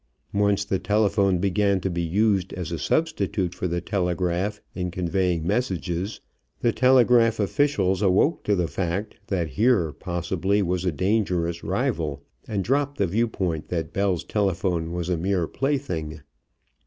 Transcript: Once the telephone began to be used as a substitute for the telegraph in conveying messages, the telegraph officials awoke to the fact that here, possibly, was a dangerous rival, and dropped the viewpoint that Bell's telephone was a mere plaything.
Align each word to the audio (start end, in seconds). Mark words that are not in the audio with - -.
Once 0.33 0.65
the 0.65 0.79
telephone 0.79 1.37
began 1.37 1.79
to 1.79 1.87
be 1.87 2.01
used 2.01 2.53
as 2.53 2.71
a 2.71 2.79
substitute 2.79 3.53
for 3.53 3.67
the 3.67 3.79
telegraph 3.81 4.59
in 4.73 4.89
conveying 4.89 5.45
messages, 5.45 6.21
the 6.61 6.71
telegraph 6.71 7.39
officials 7.39 8.01
awoke 8.01 8.43
to 8.43 8.55
the 8.55 8.67
fact 8.67 9.17
that 9.27 9.49
here, 9.49 9.91
possibly, 9.91 10.59
was 10.63 10.85
a 10.85 10.91
dangerous 10.91 11.63
rival, 11.63 12.23
and 12.47 12.63
dropped 12.63 12.97
the 12.97 13.05
viewpoint 13.05 13.67
that 13.67 13.93
Bell's 13.93 14.23
telephone 14.23 14.91
was 14.91 15.07
a 15.07 15.17
mere 15.17 15.45
plaything. 15.45 16.21